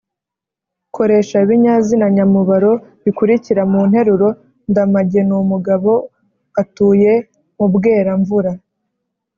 [0.95, 5.91] koresha ibinyazina nyamubaro bikurikira mu nterurondamage ni umugabo
[6.61, 7.13] atuye
[7.57, 8.51] mu bweramvura.